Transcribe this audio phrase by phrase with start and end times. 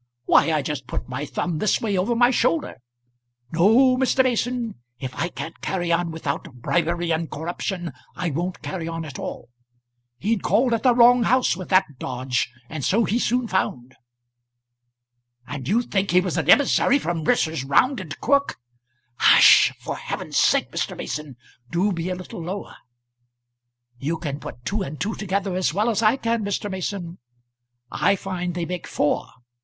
[0.25, 2.77] why I just put my thumb this way over my shoulder.
[3.53, 4.23] No, Mr.
[4.23, 9.19] Mason, if I can't carry on without bribery and corruption, I won't carry on at
[9.19, 9.49] all.
[10.17, 13.95] He'd called at the wrong house with that dodge, and so he soon found."
[15.45, 17.63] "And you think he was an emissary from Messrs.
[17.63, 18.57] Round and Crook?"
[19.17, 19.83] "Hush sh sh.
[19.83, 20.97] For heaven's sake, Mr.
[20.97, 21.35] Mason,
[21.69, 22.75] do be a little lower.
[23.99, 26.71] You can put two and two together as well as I can, Mr.
[26.71, 27.19] Mason.
[27.91, 29.27] I find they make four.